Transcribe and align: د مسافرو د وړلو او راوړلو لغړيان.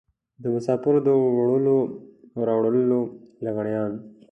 د 0.41 0.43
مسافرو 0.55 0.99
د 1.07 1.09
وړلو 1.37 1.77
او 2.35 2.39
راوړلو 2.49 3.01
لغړيان. 3.45 3.91